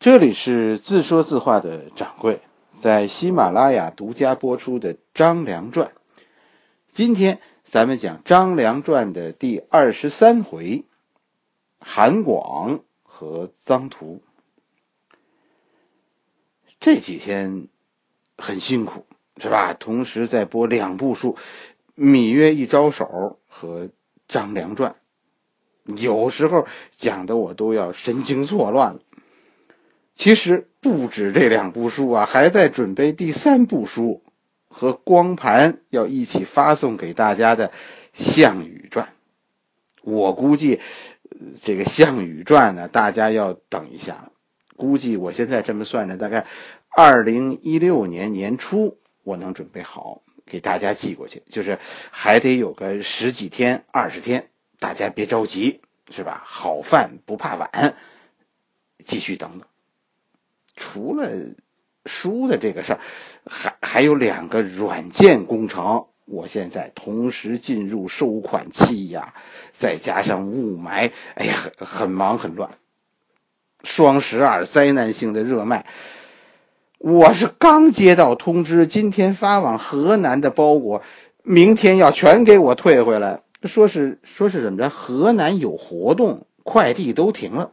[0.00, 5.88] 这里是自说自话的掌柜，在喜马拉雅独家播出的《张良传》。
[6.90, 10.86] 今天咱们讲《张良传》的第二十三回：
[11.80, 14.22] 韩广和臧荼。
[16.80, 17.68] 这几天
[18.38, 19.04] 很辛苦，
[19.36, 19.74] 是吧？
[19.74, 21.36] 同时在播两部书，
[22.02, 23.04] 《芈月一招手》
[23.54, 23.84] 和
[24.26, 24.96] 《张良传》，
[25.98, 29.00] 有时候讲的我都要神经错乱了。
[30.14, 34.22] 其实不止这两部书啊，还在准备第三部书，
[34.68, 37.68] 和光盘要一起发送给大家的
[38.12, 39.06] 《项羽传》。
[40.02, 40.80] 我估计，
[41.62, 44.30] 这个《项羽传》呢，大家要等一下。
[44.76, 46.46] 估计我现在这么算着，大概
[46.88, 51.78] 二零一六年年初我能准备好给大家寄过去，就是
[52.10, 54.48] 还得有个十几天、二十天，
[54.78, 56.42] 大家别着急，是吧？
[56.46, 57.94] 好饭不怕晚，
[59.04, 59.69] 继续等等。
[60.80, 61.28] 除了
[62.06, 63.00] 书的这个事儿，
[63.44, 69.34] 还还有两个软件工程，我现在同时进入收款期呀，
[69.74, 72.70] 再加上雾霾，哎呀，很很忙很乱。
[73.84, 75.84] 双十二灾难性的热卖，
[76.96, 81.02] 我是刚接到通知，今天发往河南的包裹，
[81.42, 84.88] 明天要全给我退回来，说是说是怎么着？
[84.88, 87.70] 河南有活动，快递都停了，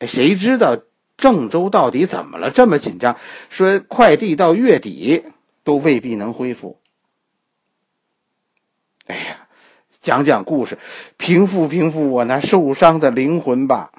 [0.00, 0.76] 谁知道？
[1.22, 2.50] 郑州到底怎么了？
[2.50, 3.16] 这么紧张？
[3.48, 5.22] 说快递到月底
[5.62, 6.80] 都未必能恢复。
[9.06, 9.46] 哎呀，
[10.00, 10.78] 讲讲故事，
[11.18, 13.92] 平复平复我那受伤的灵魂吧。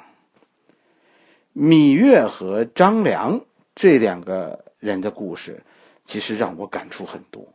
[1.56, 5.64] 芈月和张良这两个人的故事，
[6.04, 7.48] 其实让我感触很多。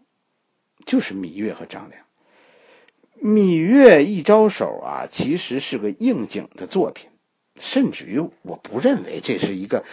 [0.87, 2.03] 就是芈月和张良，
[3.21, 7.11] 芈月一招手啊，其实是个应景的作品。
[7.59, 9.85] 甚至于，我不认为这是一个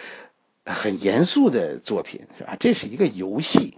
[0.64, 2.56] 很严肃的作品，是吧？
[2.58, 3.76] 这是一个游戏，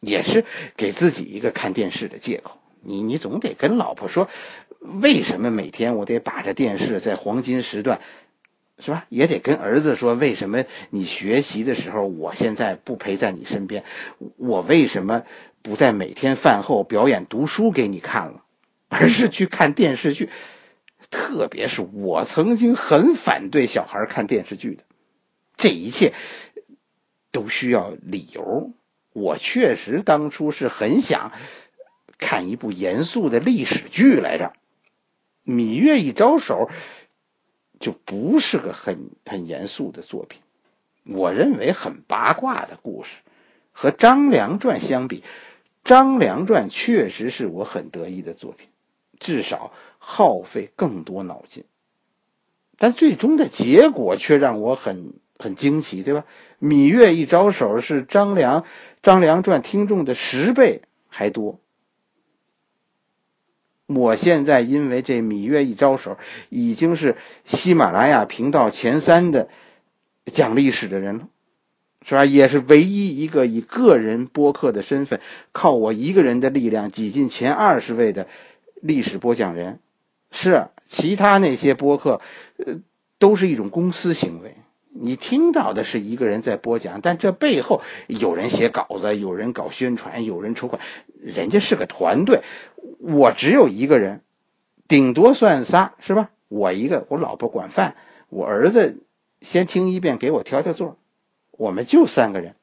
[0.00, 0.44] 也是
[0.76, 2.58] 给自己一个看电视的借口。
[2.82, 4.28] 你你总得跟老婆说，
[4.78, 8.00] 为什么每天我得把着电视在黄金时段，
[8.78, 9.04] 是吧？
[9.10, 13.84] 也得跟儿子说，为什么你学习的时候，我现在不陪在你身边？
[14.36, 15.24] 我为什么
[15.60, 18.44] 不在每天饭后表演读书给你看了，
[18.88, 20.30] 而是去看电视剧？
[21.10, 24.84] 特别是我曾经很反对小孩看电视剧的，
[25.56, 26.14] 这一切
[27.32, 28.72] 都需要理由。
[29.12, 31.32] 我确实当初是很想
[32.16, 34.52] 看一部严肃的历史剧来着，
[35.52, 36.70] 《芈月一招手》
[37.80, 40.40] 就不是个很很严肃的作品，
[41.04, 43.16] 我认为很八卦的故事。
[43.72, 45.20] 和《张良传》相比，
[45.82, 48.68] 《张良传》确实是我很得意的作品，
[49.20, 49.72] 至少。
[50.02, 51.64] 耗费更多脑筋，
[52.78, 56.24] 但最终的结果却让我很很惊奇，对吧？
[56.58, 58.62] 芈月一招手是张良
[59.02, 61.60] 《张良传》听众的十倍还多。
[63.86, 66.16] 我现在因为这芈月一招手，
[66.48, 67.14] 已经是
[67.44, 69.50] 喜马拉雅频道前三的
[70.24, 71.28] 讲历史的人了，
[72.02, 72.24] 是吧？
[72.24, 75.20] 也是唯一一个以个人播客的身份，
[75.52, 78.26] 靠我一个人的力量挤进前二十位的
[78.80, 79.78] 历史播讲人。
[80.32, 82.20] 是其他那些播客，
[82.64, 82.80] 呃，
[83.18, 84.54] 都是一种公司行为。
[84.92, 90.80] 你听到的是一个人在播讲，但这背后有人写稿子，有人搞宣传，有人筹款，
[91.20, 92.42] 人家是个团队。
[93.00, 94.22] 我只有一个人，
[94.86, 96.30] 顶多算仨，是吧？
[96.46, 97.96] 我一个，我老婆管饭，
[98.28, 98.98] 我儿子
[99.40, 100.96] 先听一遍，给我调调座，
[101.50, 102.54] 我们就三个人。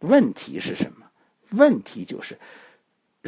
[0.00, 1.06] 问题是什么？
[1.50, 2.38] 问题就是，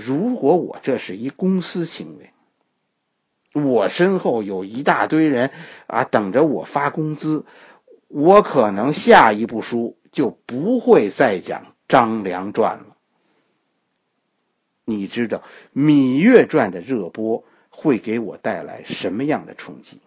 [0.05, 2.31] 如果我这是一公司行为。
[3.53, 5.51] 我身后有一大堆人
[5.89, 7.45] 啊，等着我发工资。
[8.07, 12.97] 我可能下一部书就不会再讲《张良传》了。
[14.85, 15.43] 你知道
[15.79, 20.01] 《芈月传》的热播会给我带来什么样的冲击？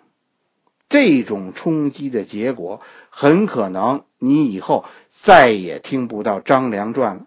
[0.88, 7.26] 这种冲击的结果，很可能你以后再也听不到《张良传》了。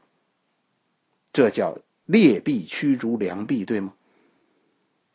[1.32, 3.92] 这叫劣币驱逐良币，对吗？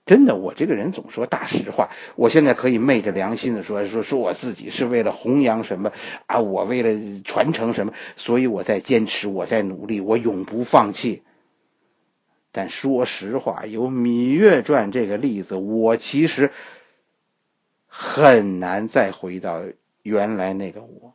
[0.06, 1.90] 真的，我这个人总说大实话。
[2.16, 5.92] 我现在可以昧着良心的说，说说我自己是为了弘扬什么
[6.26, 11.22] 啊，我为了传承什么，所以我在坚持，我在努力，我永不放弃。
[12.52, 16.52] 但说实话，有《芈月传》这个例子，我其实
[17.88, 19.64] 很难再回到
[20.02, 21.14] 原来那个我。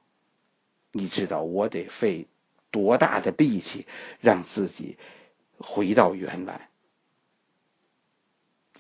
[0.93, 2.27] 你知道，我得费
[2.71, 3.85] 多大的力气
[4.21, 4.97] 让自己
[5.59, 6.69] 回到原来？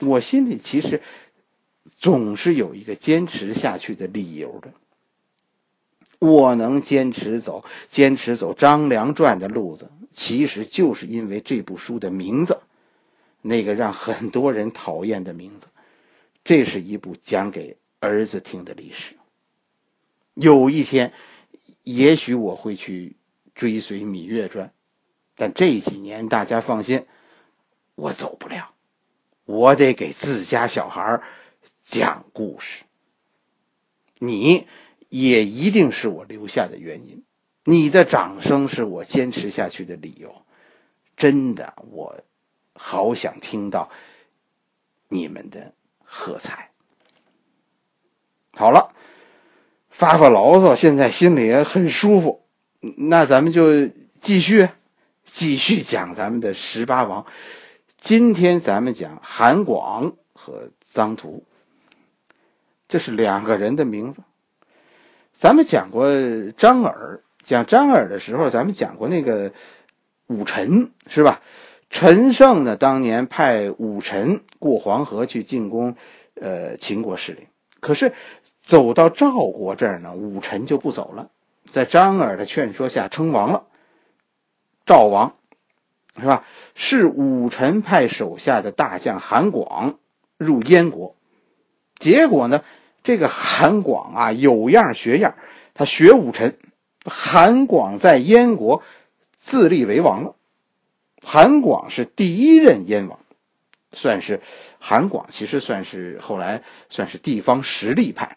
[0.01, 1.01] 我心里其实
[1.97, 4.75] 总是有一个坚持下去的理由的，
[6.19, 12.61] 我能坚持走，坚持走张良传的路子，其实就是因为这部书的名字，
[13.41, 15.69] 那个让很多人讨厌的名字。
[16.45, 19.15] 这是一部讲给儿子听的历史。
[20.35, 21.13] 有一天，
[21.85, 23.17] 也许我会去
[23.55, 24.67] 追随《芈月传》，
[25.37, 27.07] 但这几年大家放心，
[27.95, 28.73] 我走不了。
[29.45, 31.23] 我得给自家小孩
[31.85, 32.85] 讲故事。
[34.19, 34.67] 你
[35.09, 37.23] 也一定是我留下的原因，
[37.65, 40.43] 你的掌声是我坚持下去的理由。
[41.17, 42.21] 真的，我
[42.73, 43.91] 好想听到
[45.09, 45.73] 你们的。
[46.09, 46.71] 喝彩。
[48.55, 48.95] 好了，
[49.91, 52.47] 发发牢骚，现在心里也很舒服。
[52.81, 53.89] 那咱们就
[54.21, 54.69] 继续，
[55.27, 57.27] 继续讲咱们的十八王。
[57.99, 61.43] 今天咱们讲韩广和臧荼，
[62.89, 64.23] 这是两个人的名字。
[65.33, 66.09] 咱们讲过
[66.57, 69.53] 张耳，讲张耳的时候，咱们讲过那个
[70.29, 71.43] 武臣，是吧？
[71.91, 75.97] 陈胜呢，当年派武臣过黄河去进攻，
[76.41, 77.49] 呃，秦国势力。
[77.81, 78.13] 可是
[78.61, 81.31] 走到赵国这儿呢，武臣就不走了，
[81.69, 83.67] 在张耳的劝说下称王了，
[84.87, 85.35] 赵王，
[86.19, 86.45] 是吧？
[86.75, 89.99] 是武臣派手下的大将韩广
[90.39, 91.17] 入燕国，
[91.99, 92.63] 结果呢，
[93.03, 95.35] 这个韩广啊，有样学样，
[95.75, 96.57] 他学武臣，
[97.05, 98.83] 韩广在燕国
[99.39, 100.35] 自立为王了。
[101.23, 103.19] 韩广是第一任燕王，
[103.93, 104.41] 算是
[104.79, 108.37] 韩广，其实算是后来算是地方实力派。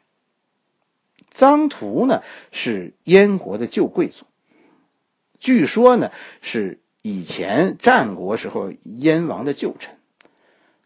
[1.36, 4.26] 臧荼呢是燕国的旧贵族，
[5.40, 9.98] 据说呢是以前战国时候燕王的旧臣。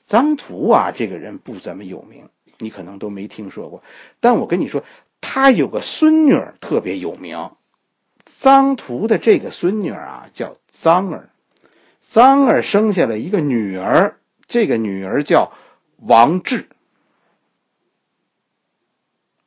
[0.07, 2.29] 臧荼啊，这个人不怎么有名，
[2.59, 3.83] 你可能都没听说过。
[4.19, 4.83] 但我跟你说，
[5.21, 7.51] 他有个孙女儿特别有名。
[8.25, 11.29] 臧荼的这个孙女儿啊，叫臧儿。
[12.11, 15.53] 臧儿生下了一个女儿，这个女儿叫
[15.97, 16.67] 王志，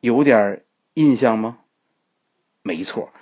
[0.00, 0.64] 有点
[0.94, 1.58] 印象吗？
[2.62, 3.12] 没错，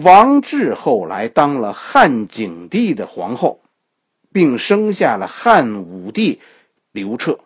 [0.00, 3.60] 王志后来当了汉景帝的皇后，
[4.32, 6.40] 并生下了汉武帝
[6.92, 7.40] 刘彻。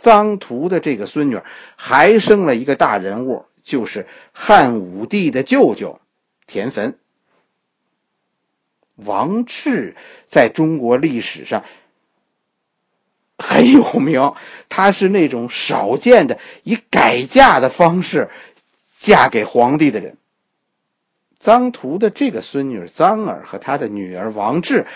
[0.00, 1.38] 臧荼的这个孙女
[1.76, 6.00] 还生了一个大人物，就是汉武帝的舅舅
[6.46, 6.94] 田汾。
[8.94, 9.94] 王志
[10.26, 11.64] 在中国历史上
[13.36, 14.32] 很有名，
[14.70, 18.30] 他是那种少见的以改嫁的方式
[18.98, 20.16] 嫁给皇帝的人。
[21.42, 24.86] 臧荼的这个孙女臧儿和他的女儿王志，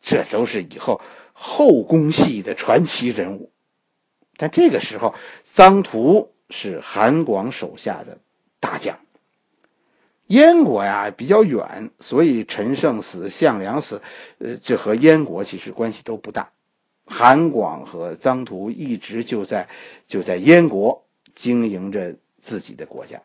[0.00, 1.00] 这都是以后
[1.32, 3.50] 后宫戏的传奇人物。
[4.36, 5.14] 但这个时候，
[5.52, 8.18] 臧荼是韩广手下的
[8.60, 8.98] 大将。
[10.28, 14.02] 燕国呀比较远，所以陈胜死、项梁死，
[14.38, 16.50] 呃，这和燕国其实关系都不大。
[17.06, 19.68] 韩广和臧荼一直就在
[20.06, 23.22] 就在燕国经营着自己的国家。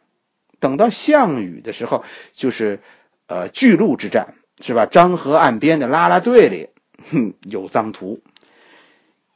[0.64, 2.80] 等到项羽的时候，就是
[3.28, 4.86] 呃巨鹿之战，是吧？
[4.86, 6.70] 漳河岸边的啦啦队里，
[7.12, 8.22] 哼，有臧荼。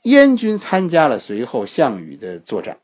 [0.03, 2.77] 燕军参加了随后项羽的作战，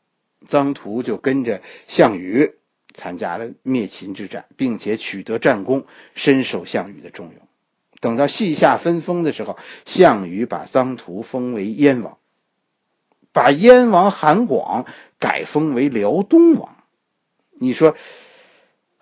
[0.46, 2.56] 臧荼就跟着项羽。
[2.96, 7.34] 参加了灭秦之战，并且取得战功，深受项羽的重用。
[7.98, 12.18] 等到西夏分封的时候，项羽把臧荼封为燕王，
[13.32, 14.84] 把燕王韩广
[15.18, 16.76] 改封为辽东王。
[17.58, 17.96] 你说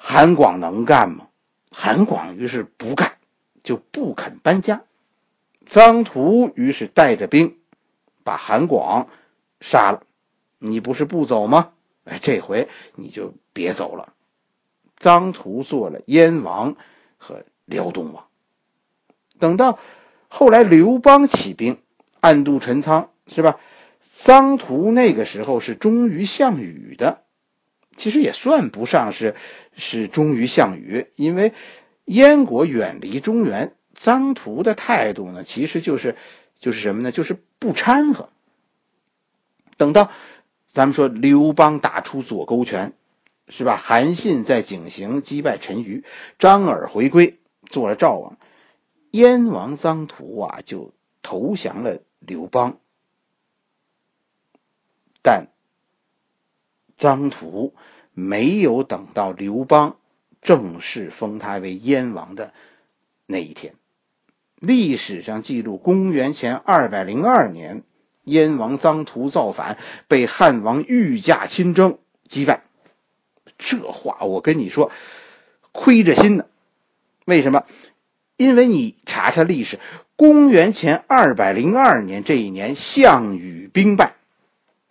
[0.05, 1.29] 韩广能干吗？
[1.71, 3.19] 韩广于是不干，
[3.63, 4.83] 就不肯搬家。
[5.71, 7.57] 臧荼于是带着兵
[8.25, 9.09] 把韩广
[9.61, 10.03] 杀了。
[10.59, 11.71] 你不是不走吗？
[12.05, 14.13] 哎，这回你就别走了。
[14.99, 16.75] 臧荼做了燕王
[17.17, 18.27] 和辽东王。
[19.39, 19.79] 等到
[20.27, 21.79] 后来刘邦起兵，
[22.21, 23.61] 暗度陈仓，是吧？
[24.19, 27.22] 臧荼那个时候是忠于项羽的，
[28.03, 29.37] 其实也算不上是
[29.77, 31.53] 是忠于项羽，因为
[32.07, 36.17] 燕国远离中原，臧荼的态度呢，其实就是
[36.59, 37.13] 就是什么呢？
[37.13, 38.29] 就是不掺和。
[39.77, 40.11] 等到。
[40.73, 42.95] 咱们说刘邦打出左勾拳，
[43.47, 43.77] 是吧？
[43.77, 46.03] 韩信在井陉击败陈馀，
[46.39, 48.39] 张耳回归做了赵王，
[49.11, 52.79] 燕王臧荼啊就投降了刘邦。
[55.21, 55.49] 但
[56.99, 57.75] 臧荼
[58.15, 59.97] 没有等到刘邦
[60.41, 62.53] 正式封他为燕王的
[63.27, 63.75] 那一天。
[64.57, 67.83] 历史上记录，公元前二百零二年。
[68.25, 69.77] 燕王臧荼造反，
[70.07, 72.63] 被汉王御驾亲征击败。
[73.59, 74.93] 这话我跟你说，
[75.73, 76.45] 亏着心呢。
[77.25, 77.65] 为什么？
[78.37, 79.81] 因为你查查历史，
[80.15, 84.15] 公元前二百零二年这一年，项羽兵败，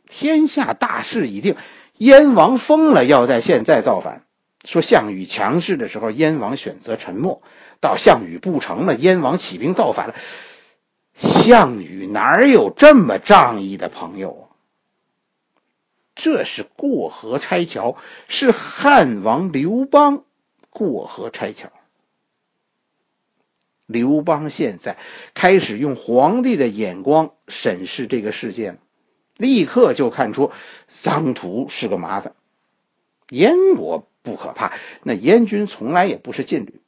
[0.10, 1.56] 天下大势已定，
[2.02, 4.26] 燕王疯了，要在现在造反。
[4.66, 7.44] 说项羽强势的时候，燕王选择沉默；
[7.80, 10.16] 到项羽不成了，燕王起兵造反了。
[11.16, 14.44] 项羽哪有这么仗义的朋友啊？
[16.16, 17.96] 这是过河拆桥，
[18.28, 20.24] 是汉王刘邦
[20.72, 21.70] 过河拆桥。
[23.86, 24.98] 刘邦现在
[25.36, 28.80] 开始用皇帝的眼光审视这个事件，
[29.42, 30.52] 立刻就看出
[30.88, 32.36] 桑图是个麻烦。
[33.30, 36.82] 燕国不可怕，那燕军从来也不是劲旅，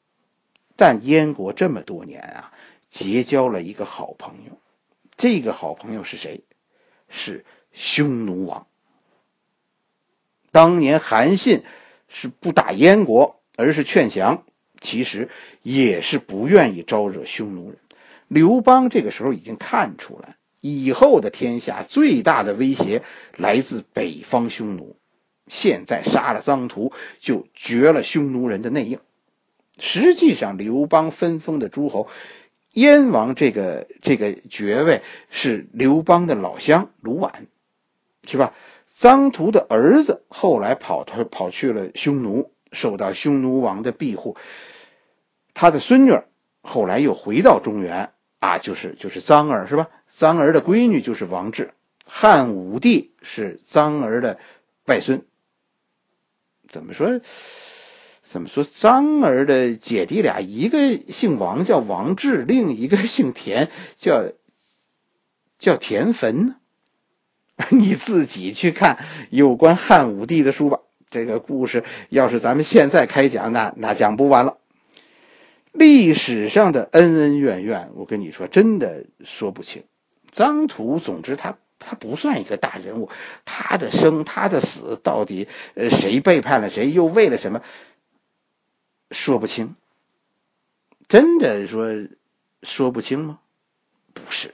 [0.76, 2.54] 但燕国这么多年啊，
[2.90, 4.60] 结交了一个好朋友。
[5.18, 6.44] 这个好朋友是谁？
[7.10, 8.68] 是匈奴王。
[10.52, 11.64] 当年韩信
[12.08, 14.46] 是不打燕国，而是劝降。
[14.80, 15.30] 其实
[15.62, 17.80] 也是不愿意招惹匈奴人。
[18.28, 23.04] 刘邦这个时候已经看出来，以后的天下最大的威胁
[23.36, 24.96] 来自北方匈奴。
[25.48, 29.00] 现在杀了臧荼，就绝了匈奴人的内应。
[29.78, 32.08] 实际上，刘邦分封的诸侯，
[32.72, 37.32] 燕王这个这个爵位是刘邦的老乡卢绾，
[38.26, 38.54] 是吧？
[38.98, 44.38] 臧荼的儿子后来跑他跑去了匈奴，受到匈奴王的庇护。
[45.54, 46.18] 他的孙女
[46.62, 48.13] 后来又回到中原
[48.44, 49.88] 啊，就是就是臧儿是吧？
[50.14, 51.74] 臧儿的闺女就是王志，
[52.06, 54.38] 汉武帝是臧儿的
[54.86, 55.26] 外孙。
[56.68, 57.22] 怎么说？
[58.22, 58.66] 怎么说？
[58.66, 64.26] 臧儿的姐弟俩，一个姓王叫王志，另一个姓田叫
[65.58, 66.56] 叫田汾呢？
[67.72, 68.98] 你自己去看
[69.30, 70.80] 有关汉武帝的书吧。
[71.10, 74.58] 这个故事要是咱们现在开讲，那那讲不完了。
[75.74, 79.84] 历史上的恩恩怨怨，我跟你说，真的说不清。
[80.32, 83.10] 臧荼，总之他他不算一个大人物，
[83.44, 87.62] 他的生他的死，到底呃谁背叛了谁，又为了什么，
[89.12, 89.76] 说不清。
[91.08, 92.08] 真的说
[92.62, 93.40] 说不清吗？
[94.14, 94.54] 不是，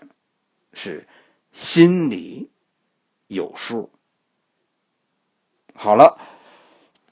[0.74, 1.06] 是
[1.52, 2.50] 心里
[3.28, 3.92] 有数。
[5.74, 6.18] 好了，《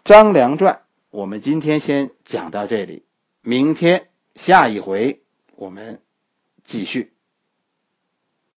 [0.03, 0.73] 张良传》，
[1.09, 3.03] 我们今天先讲到这里。
[3.49, 5.21] 明天下一回，
[5.55, 6.01] 我们
[6.65, 7.16] 继续。